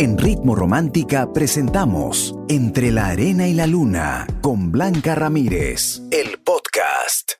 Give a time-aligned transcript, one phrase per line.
[0.00, 7.32] En Ritmo Romántica presentamos Entre la Arena y la Luna con Blanca Ramírez, el podcast.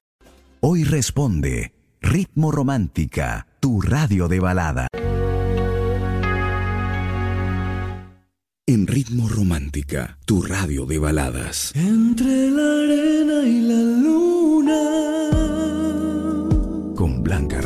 [0.59, 4.89] Hoy responde Ritmo Romántica, tu radio de balada.
[8.67, 11.71] En Ritmo Romántica, tu radio de baladas.
[11.77, 14.81] Entre la arena y la luna.
[16.97, 17.61] Con Blanca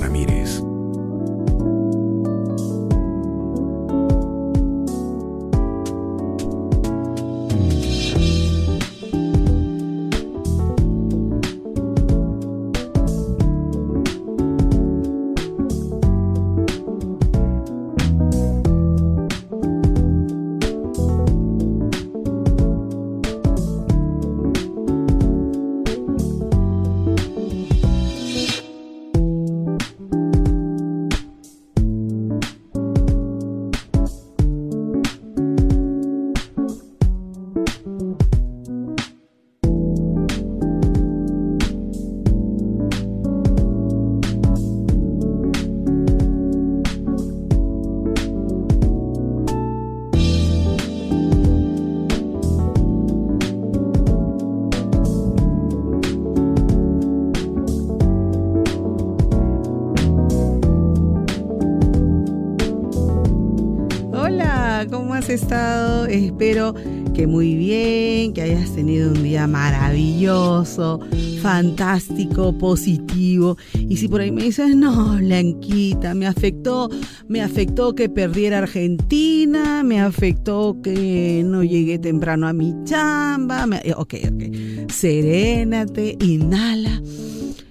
[66.42, 66.74] Espero
[67.14, 70.98] que muy bien, que hayas tenido un día maravilloso,
[71.40, 73.56] fantástico, positivo.
[73.88, 76.90] Y si por ahí me dices, no, Blanquita, me afectó,
[77.28, 83.64] me afectó que perdiera Argentina, me afectó que no llegué temprano a mi chamba.
[83.68, 84.90] me- eh, ok, ok.
[84.90, 87.00] Serénate, inhala,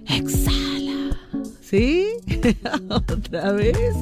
[0.07, 1.19] exhala.
[1.59, 2.05] ¿Sí?
[2.89, 3.95] ¿Otra vez?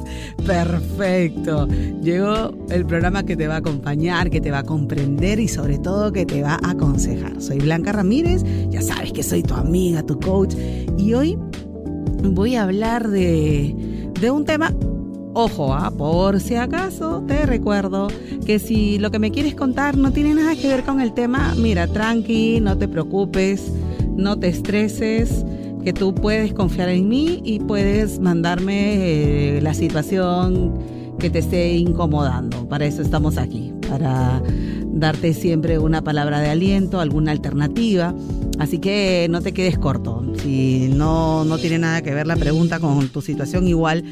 [0.46, 1.68] Perfecto.
[2.02, 5.78] Llegó el programa que te va a acompañar, que te va a comprender y sobre
[5.78, 7.40] todo que te va a aconsejar.
[7.40, 10.54] Soy Blanca Ramírez, ya sabes que soy tu amiga, tu coach.
[10.96, 11.38] Y hoy
[12.22, 13.74] voy a hablar de,
[14.20, 14.74] de un tema...
[15.32, 18.08] Ojo, ah, por si acaso te recuerdo
[18.44, 21.54] que si lo que me quieres contar no tiene nada que ver con el tema,
[21.56, 23.70] mira, tranqui, no te preocupes,
[24.16, 25.44] no te estreses,
[25.84, 30.74] que tú puedes confiar en mí y puedes mandarme eh, la situación
[31.18, 32.68] que te esté incomodando.
[32.68, 34.42] Para eso estamos aquí, para
[34.86, 38.14] darte siempre una palabra de aliento, alguna alternativa.
[38.58, 40.24] Así que no te quedes corto.
[40.42, 44.04] Si no, no tiene nada que ver la pregunta con tu situación, igual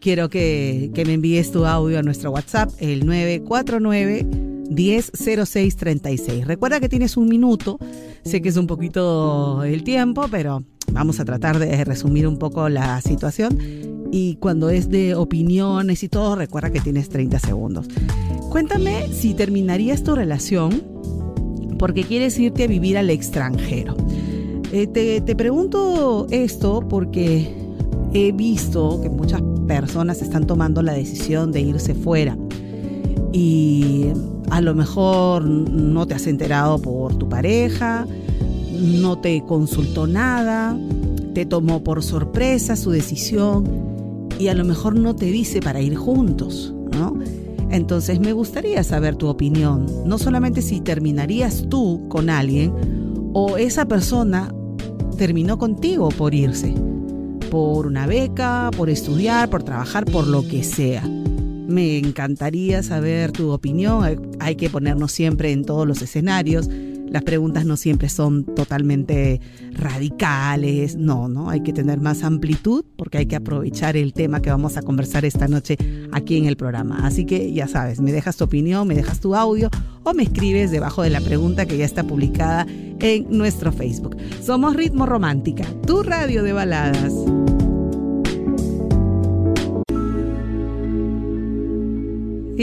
[0.00, 6.46] quiero que, que me envíes tu audio a nuestro WhatsApp, el 949 100636.
[6.46, 7.78] Recuerda que tienes un minuto.
[8.24, 12.68] Sé que es un poquito el tiempo, pero vamos a tratar de resumir un poco
[12.68, 13.58] la situación.
[14.10, 17.88] Y cuando es de opiniones y todo, recuerda que tienes 30 segundos.
[18.50, 20.82] Cuéntame si terminarías tu relación
[21.78, 23.96] porque quieres irte a vivir al extranjero.
[24.72, 27.52] Eh, te, te pregunto esto porque
[28.14, 32.36] he visto que muchas personas están tomando la decisión de irse fuera
[33.32, 34.06] y
[34.50, 38.06] a lo mejor no te has enterado por tu pareja,
[38.72, 40.76] no te consultó nada,
[41.34, 43.64] te tomó por sorpresa su decisión
[44.38, 47.18] y a lo mejor no te dice para ir juntos, ¿no?
[47.70, 52.72] Entonces me gustaría saber tu opinión, no solamente si terminarías tú con alguien
[53.32, 54.52] o esa persona
[55.16, 56.74] terminó contigo por irse,
[57.50, 61.02] por una beca, por estudiar, por trabajar, por lo que sea.
[61.68, 64.04] Me encantaría saber tu opinión.
[64.40, 66.68] Hay- que ponernos siempre en todos los escenarios.
[67.08, 69.40] Las preguntas no siempre son totalmente
[69.72, 70.96] radicales.
[70.96, 71.50] No, no.
[71.50, 75.24] Hay que tener más amplitud porque hay que aprovechar el tema que vamos a conversar
[75.24, 75.76] esta noche
[76.12, 77.06] aquí en el programa.
[77.06, 79.68] Así que ya sabes, me dejas tu opinión, me dejas tu audio
[80.04, 82.66] o me escribes debajo de la pregunta que ya está publicada
[83.00, 84.16] en nuestro Facebook.
[84.42, 87.12] Somos Ritmo Romántica, tu radio de baladas.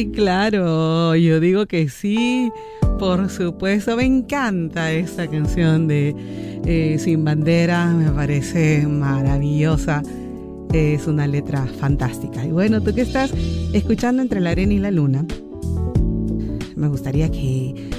[0.07, 2.49] Claro, yo digo que sí,
[2.99, 6.16] por supuesto, me encanta esta canción de
[6.66, 10.01] eh, Sin Bandera, me parece maravillosa,
[10.72, 12.46] es una letra fantástica.
[12.46, 13.34] Y bueno, tú que estás
[13.73, 15.25] escuchando entre la arena y la luna,
[16.78, 17.90] me gustaría que,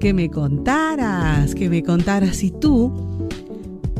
[0.00, 3.28] que me contaras, que me contaras si tú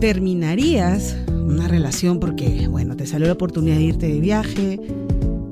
[0.00, 4.80] terminarías una relación porque, bueno, te salió la oportunidad de irte de viaje,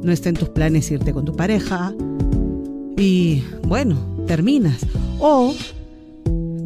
[0.02, 1.94] no está en tus planes irte con tu pareja
[2.96, 3.96] y, bueno,
[4.26, 4.86] terminas.
[5.18, 5.54] O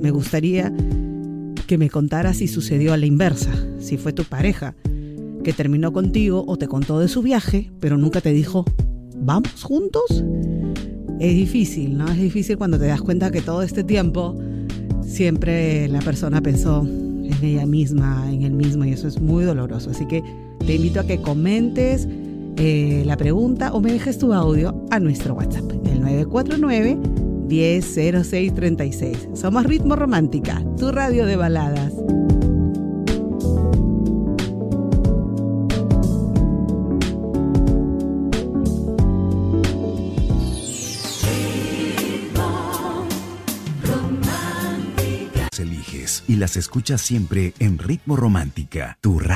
[0.00, 0.72] me gustaría
[1.66, 4.74] que me contaras si sucedió a la inversa, si fue tu pareja
[5.42, 8.64] que terminó contigo o te contó de su viaje, pero nunca te dijo,
[9.16, 10.24] ¿vamos juntos?
[11.18, 12.08] es difícil, ¿no?
[12.08, 14.38] Es difícil cuando te das cuenta que todo este tiempo
[15.02, 19.90] siempre la persona pensó en ella misma, en él mismo, y eso es muy doloroso.
[19.90, 20.22] Así que
[20.64, 22.06] te invito a que comentes
[22.56, 26.98] eh, la pregunta o me dejes tu audio a nuestro WhatsApp, el 949
[27.48, 29.28] 100636.
[29.34, 31.92] Somos Ritmo Romántica, tu radio de baladas.
[45.58, 49.35] Eliges y las escuchas siempre en Ritmo Romántica, tu radio.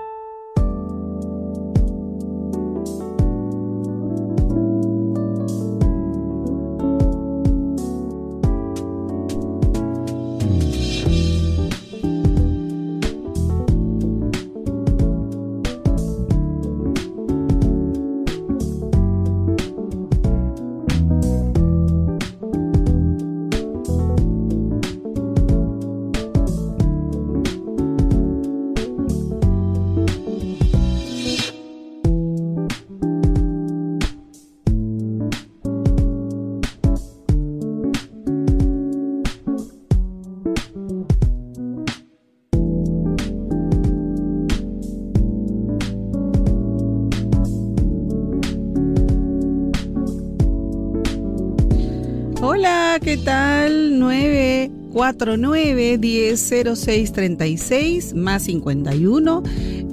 [53.23, 53.99] Tal?
[53.99, 59.43] 949 100636 más 51.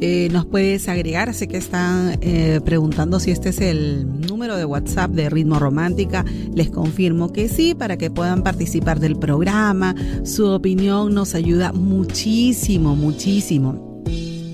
[0.00, 4.64] Eh, nos puedes agregar, sé que están eh, preguntando si este es el número de
[4.64, 6.24] WhatsApp de Ritmo Romántica.
[6.54, 9.94] Les confirmo que sí, para que puedan participar del programa.
[10.24, 14.02] Su opinión nos ayuda muchísimo, muchísimo.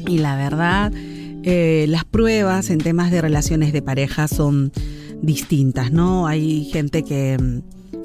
[0.06, 0.92] Y la verdad,
[1.42, 4.72] eh, las pruebas en temas de relaciones de pareja son
[5.22, 6.26] distintas, ¿no?
[6.26, 7.38] Hay gente que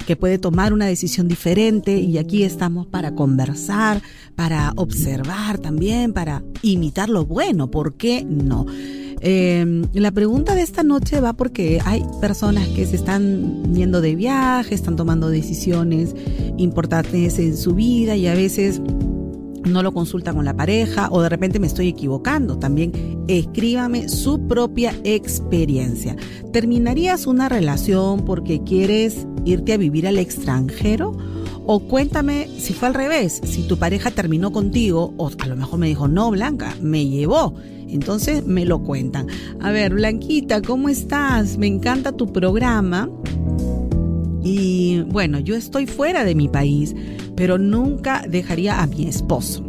[0.06, 4.02] que puede tomar una decisión diferente y aquí estamos para conversar,
[4.34, 8.66] para observar también, para imitar lo bueno, ¿por qué no?
[9.22, 14.16] Eh, la pregunta de esta noche va porque hay personas que se están yendo de
[14.16, 16.14] viaje, están tomando decisiones
[16.56, 18.80] importantes en su vida y a veces
[19.70, 22.58] no lo consulta con la pareja o de repente me estoy equivocando.
[22.58, 26.16] También escríbame su propia experiencia.
[26.52, 31.16] ¿Terminarías una relación porque quieres irte a vivir al extranjero?
[31.66, 35.78] O cuéntame si fue al revés, si tu pareja terminó contigo o a lo mejor
[35.78, 37.54] me dijo, no, Blanca, me llevó.
[37.88, 39.26] Entonces me lo cuentan.
[39.60, 41.58] A ver, Blanquita, ¿cómo estás?
[41.58, 43.08] Me encanta tu programa.
[44.42, 46.94] Y bueno, yo estoy fuera de mi país,
[47.40, 49.64] pero nunca dejaría a mi esposo.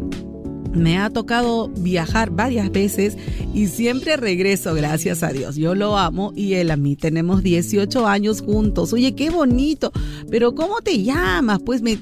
[0.74, 3.18] Me ha tocado viajar varias veces
[3.54, 5.56] y siempre regreso, gracias a Dios.
[5.56, 6.98] Yo lo amo y él a mí.
[6.98, 8.92] Tenemos 18 años juntos.
[8.92, 9.94] Oye, qué bonito.
[10.30, 11.62] Pero ¿cómo te llamas?
[11.66, 11.98] Pues me...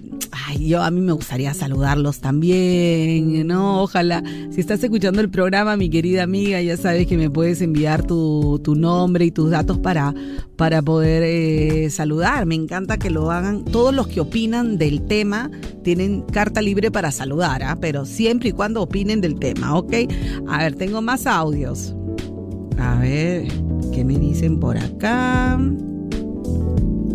[0.58, 3.84] Yo a mí me gustaría saludarlos también, ¿no?
[3.84, 8.06] Ojalá, si estás escuchando el programa, mi querida amiga, ya sabes que me puedes enviar
[8.06, 10.14] tu, tu nombre y tus datos para,
[10.56, 12.46] para poder eh, saludar.
[12.46, 13.64] Me encanta que lo hagan.
[13.66, 15.52] Todos los que opinan del tema
[15.84, 17.78] tienen carta libre para saludar, ¿ah?
[17.80, 19.94] pero siempre y cuando opinen del tema, ¿ok?
[20.48, 21.96] A ver, tengo más audios.
[22.78, 23.48] A ver,
[23.94, 25.60] ¿qué me dicen por acá?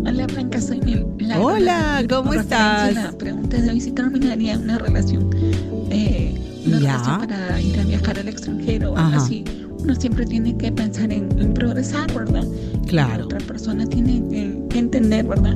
[0.05, 1.05] Hola Blanca, soy Mil.
[1.39, 2.93] Hola, ¿cómo estás?
[2.93, 5.29] La pregunta de hoy si terminaría una relación,
[5.89, 6.33] eh,
[6.65, 6.91] una Ya.
[6.97, 9.43] relación para ir a viajar al extranjero o algo así.
[9.79, 12.43] Uno siempre tiene que pensar en, en progresar, ¿verdad?
[12.43, 13.25] La Claro.
[13.25, 15.55] otra persona tiene que, que entender, ¿verdad?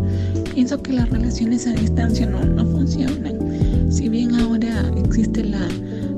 [0.54, 3.92] Pienso que las relaciones a distancia no, no funcionan.
[3.92, 5.68] Si bien ahora existe la,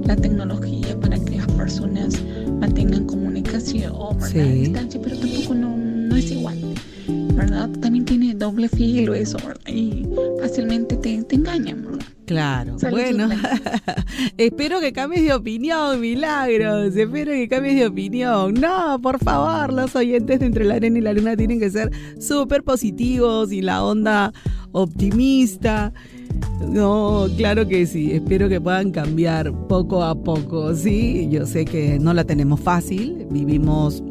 [0.06, 2.16] la tecnología para que las personas
[2.60, 4.28] mantengan comunicación ¿verdad?
[4.30, 4.40] Sí.
[4.40, 6.58] a distancia, pero tampoco no, no es igual.
[7.34, 7.70] ¿Verdad?
[8.52, 9.62] Doble filo eso, ¿verdad?
[9.68, 10.06] Y
[10.42, 12.06] fácilmente te, te engañan, ¿verdad?
[12.26, 13.30] Claro, bueno,
[14.38, 18.54] espero que cambies de opinión, Milagros, espero que cambies de opinión.
[18.56, 21.92] No, por favor, los oyentes de Entre la Arena y la Luna tienen que ser
[22.20, 24.34] súper positivos y la onda
[24.74, 25.94] optimista.
[26.68, 32.00] No, claro que sí, espero que puedan cambiar poco a poco, sí, yo sé que
[32.00, 34.04] no la tenemos fácil, vivimos...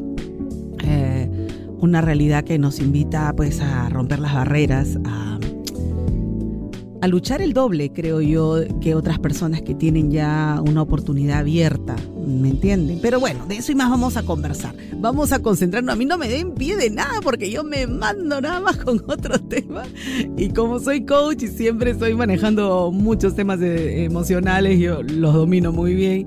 [1.80, 5.38] una realidad que nos invita pues a romper las barreras, a
[7.02, 11.96] a luchar el doble, creo yo, que otras personas que tienen ya una oportunidad abierta
[12.26, 12.98] ¿me entienden?
[13.00, 14.74] Pero bueno, de eso y más vamos a conversar.
[14.96, 15.94] Vamos a concentrarnos.
[15.94, 19.02] A mí no me den pie de nada porque yo me mando nada más con
[19.08, 19.88] otros temas.
[20.36, 25.94] Y como soy coach y siempre estoy manejando muchos temas emocionales, yo los domino muy
[25.94, 26.26] bien.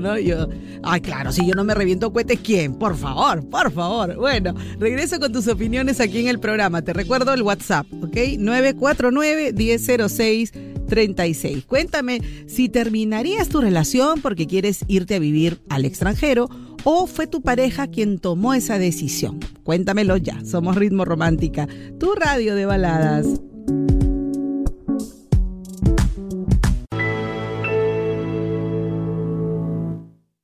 [0.00, 0.18] ¿no?
[0.18, 0.48] Yo,
[0.82, 2.74] ay, claro, si yo no me reviento cohetes, ¿quién?
[2.74, 4.16] Por favor, por favor.
[4.16, 6.82] Bueno, regreso con tus opiniones aquí en el programa.
[6.82, 8.16] Te recuerdo el WhatsApp, ¿ok?
[8.38, 10.52] 949 1006
[10.92, 11.64] 36.
[11.64, 16.50] Cuéntame si terminarías tu relación porque quieres irte a vivir al extranjero
[16.84, 19.40] o fue tu pareja quien tomó esa decisión.
[19.64, 20.44] Cuéntamelo ya.
[20.44, 21.66] Somos Ritmo Romántica,
[21.98, 23.26] tu radio de baladas.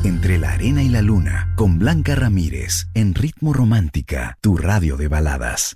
[0.05, 5.09] Entre la Arena y la Luna, con Blanca Ramírez, en Ritmo Romántica, tu radio de
[5.09, 5.75] baladas.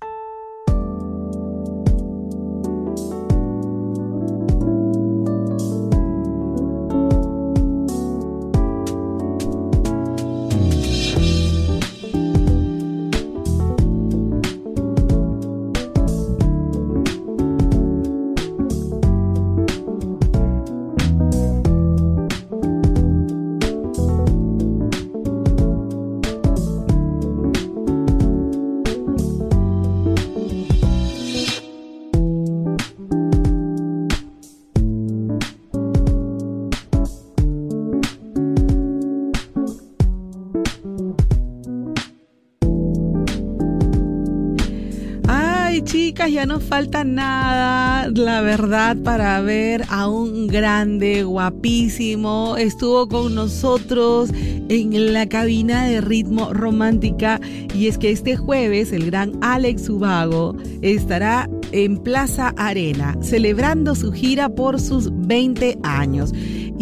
[46.29, 52.57] Ya no falta nada, la verdad, para ver a un grande, guapísimo.
[52.59, 57.41] Estuvo con nosotros en la cabina de ritmo romántica
[57.75, 64.13] y es que este jueves el gran Alex Ubago estará en Plaza Arena celebrando su
[64.13, 66.33] gira por sus 20 años.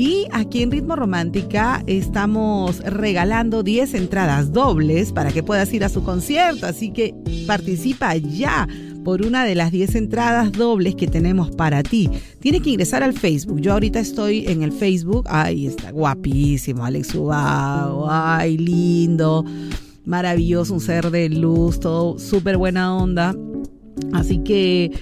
[0.01, 5.91] Y aquí en Ritmo Romántica estamos regalando 10 entradas dobles para que puedas ir a
[5.91, 7.15] su concierto, así que
[7.47, 8.67] participa ya
[9.05, 12.09] por una de las 10 entradas dobles que tenemos para ti.
[12.39, 13.61] Tienes que ingresar al Facebook.
[13.61, 15.27] Yo ahorita estoy en el Facebook.
[15.29, 18.07] Ay, está guapísimo, Alex Ubago.
[18.11, 19.45] Ay, lindo.
[20.07, 23.37] Maravilloso, un ser de luz, todo súper buena onda.
[24.15, 24.93] Así que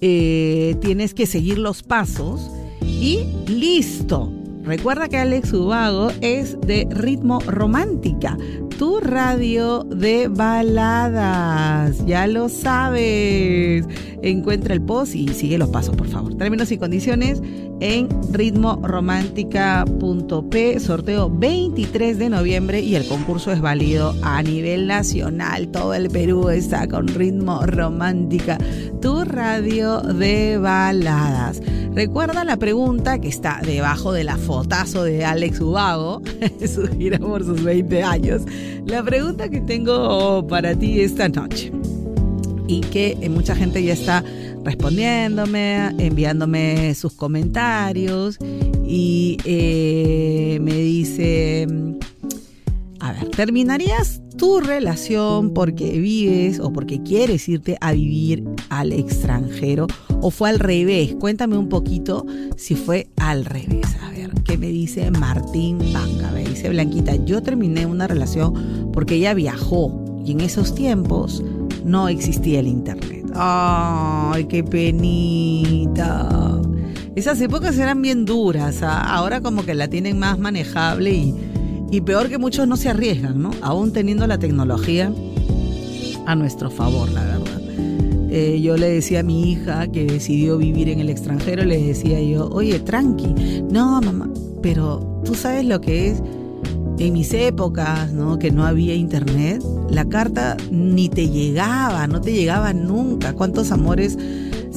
[0.00, 2.50] eh, tienes que seguir los pasos
[2.82, 4.37] y listo.
[4.68, 8.36] Recuerda que Alex Ubago es de ritmo romántica
[8.78, 12.06] tu radio de baladas.
[12.06, 13.84] Ya lo sabes.
[14.22, 16.36] Encuentra el post y sigue los pasos, por favor.
[16.36, 17.42] Términos y condiciones
[17.80, 25.66] en ritmoromántica.p, sorteo 23 de noviembre y el concurso es válido a nivel nacional.
[25.68, 28.58] Todo el Perú está con ritmo romántica,
[29.00, 31.60] tu radio de baladas.
[31.98, 36.22] Recuerda la pregunta que está debajo de la fotazo de Alex Ubago,
[36.72, 38.42] su gira por sus 20 años.
[38.86, 41.72] La pregunta que tengo para ti esta noche
[42.68, 44.22] y que eh, mucha gente ya está
[44.64, 48.38] respondiéndome, enviándome sus comentarios
[48.86, 51.66] y eh, me dice,
[53.08, 59.86] a ver, ¿terminarías tu relación porque vives o porque quieres irte a vivir al extranjero
[60.20, 61.14] o fue al revés?
[61.18, 63.86] Cuéntame un poquito si fue al revés.
[64.02, 66.30] A ver, ¿qué me dice Martín Panga?
[66.32, 71.42] Me dice Blanquita, yo terminé una relación porque ella viajó y en esos tiempos
[71.84, 73.24] no existía el internet.
[73.34, 76.60] Ay, qué penita.
[77.16, 79.00] Esas épocas eran bien duras, ¿ah?
[79.00, 81.34] ahora como que la tienen más manejable y
[81.90, 83.50] y peor que muchos no se arriesgan, ¿no?
[83.62, 85.12] Aún teniendo la tecnología
[86.26, 87.60] a nuestro favor, la verdad.
[88.30, 92.20] Eh, yo le decía a mi hija que decidió vivir en el extranjero, le decía
[92.20, 94.28] yo, oye, tranqui, no, mamá,
[94.62, 96.22] pero tú sabes lo que es
[96.98, 98.38] en mis épocas, ¿no?
[98.38, 103.32] Que no había internet, la carta ni te llegaba, no te llegaba nunca.
[103.32, 104.18] ¿Cuántos amores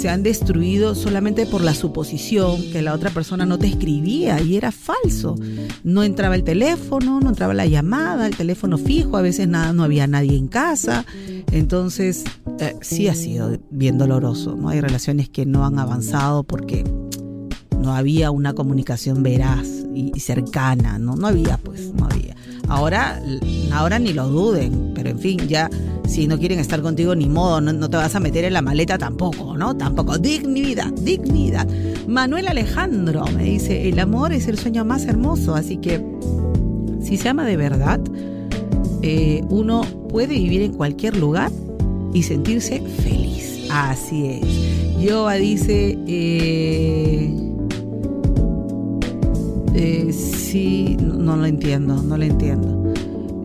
[0.01, 4.57] se han destruido solamente por la suposición que la otra persona no te escribía y
[4.57, 5.35] era falso.
[5.83, 9.83] No entraba el teléfono, no entraba la llamada, el teléfono fijo, a veces nada, no
[9.83, 11.05] había nadie en casa.
[11.51, 12.23] Entonces,
[12.59, 14.55] eh, sí ha sido bien doloroso.
[14.55, 14.69] ¿no?
[14.69, 16.83] Hay relaciones que no han avanzado porque
[17.79, 21.15] no había una comunicación veraz y, cercana, ¿no?
[21.15, 22.35] No había, pues, no había.
[22.71, 23.21] Ahora,
[23.73, 25.69] ahora ni lo duden, pero en fin, ya
[26.07, 28.97] si no quieren estar contigo ni modo, no, te vas a meter en la maleta
[28.97, 29.75] tampoco, ¿no?
[29.75, 30.17] Tampoco.
[30.17, 31.67] Dignidad, dignidad.
[32.07, 36.01] Manuel Alejandro me dice, el amor es el sueño más hermoso, así que
[37.03, 37.99] si se ama de verdad,
[39.01, 41.51] eh, uno puede vivir en cualquier lugar
[42.13, 43.67] y sentirse feliz.
[43.69, 45.01] Así es.
[45.01, 47.35] Yoba dice, eh,
[49.75, 50.13] eh,
[50.99, 52.93] no, lo entiendo, no lo entiendo.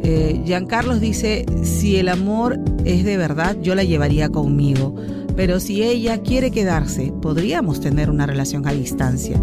[0.03, 4.95] Eh, Giancarlos dice, si el amor es de verdad, yo la llevaría conmigo.
[5.37, 9.41] Pero si ella quiere quedarse, podríamos tener una relación a distancia.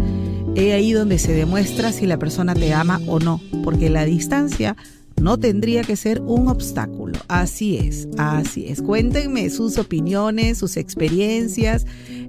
[0.56, 4.76] Es ahí donde se demuestra si la persona te ama o no, porque la distancia
[5.20, 7.18] no tendría que ser un obstáculo.
[7.28, 8.82] Así es, así es.
[8.82, 11.86] Cuéntenme sus opiniones, sus experiencias.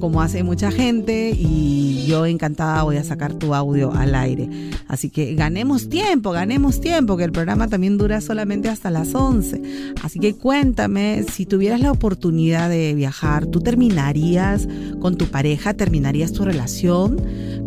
[0.00, 4.48] como hace mucha gente y yo encantada voy a sacar tu audio al aire.
[4.86, 9.94] Así que ganemos tiempo, ganemos tiempo, que el programa también dura solamente hasta las 11.
[10.02, 14.68] Así que cuéntame, si tuvieras la oportunidad de viajar, ¿tú terminarías
[15.00, 15.74] con tu pareja?
[15.74, 17.20] ¿Terminarías tu relación?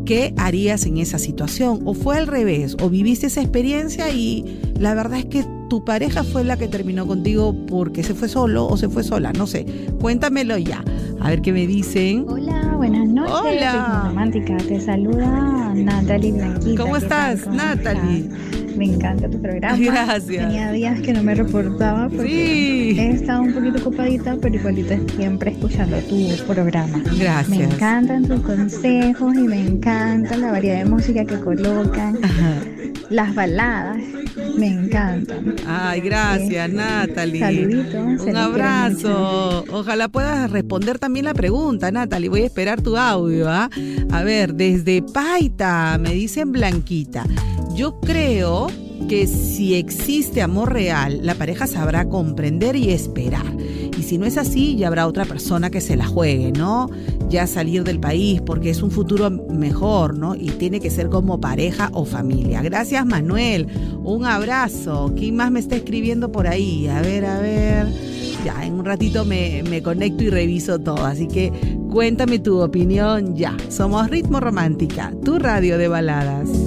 [0.06, 1.82] ¿Qué harías en esa situación?
[1.86, 2.78] ¿O fue al revés?
[2.80, 7.06] ¿O viviste esa experiencia y la verdad es que tu pareja fue la que terminó
[7.06, 9.34] contigo porque se fue solo o se fue sola?
[9.34, 9.66] No sé,
[10.00, 10.84] cuéntamelo ya.
[11.20, 12.26] A ver qué me dicen.
[12.28, 13.34] Hola, buenas noches.
[13.34, 14.04] Hola.
[14.08, 16.82] Romántica, te saluda Natalie Blanquita.
[16.84, 18.30] ¿Cómo estás, Natalie?
[18.78, 19.76] Me encanta tu programa.
[19.80, 20.28] Gracias.
[20.48, 23.00] Tenía días que no me reportaba porque Sí.
[23.00, 27.02] he estado un poquito ocupadita, pero igualito siempre escuchando tu programa.
[27.20, 27.50] Gracias.
[27.50, 32.20] Me encantan tus consejos y me encanta la variedad de música que colocan.
[32.24, 32.54] Ajá.
[33.10, 33.98] Las baladas
[34.58, 35.56] me encantan.
[35.66, 37.40] Ay, gracias, Eh, Natalie.
[37.40, 39.64] saluditos, Un abrazo.
[39.72, 42.30] Ojalá puedas responder también la pregunta, Natalie.
[42.30, 43.50] Voy a esperar tu audio.
[43.50, 43.70] ¿ah?
[44.12, 47.24] A ver, desde Paita, me dicen Blanquita.
[47.76, 48.68] Yo creo
[49.08, 53.46] que si existe amor real, la pareja sabrá comprender y esperar.
[53.98, 56.90] Y si no es así, ya habrá otra persona que se la juegue, ¿no?
[57.30, 60.36] Ya salir del país porque es un futuro mejor, ¿no?
[60.36, 62.62] Y tiene que ser como pareja o familia.
[62.62, 63.68] Gracias, Manuel.
[64.04, 65.14] Un abrazo.
[65.18, 66.88] ¿Quién más me está escribiendo por ahí?
[66.88, 67.88] A ver, a ver.
[68.46, 71.06] Ya, en un ratito me, me conecto y reviso todo.
[71.06, 71.52] Así que
[71.90, 73.58] cuéntame tu opinión ya.
[73.70, 76.67] Somos Ritmo Romántica, tu radio de baladas.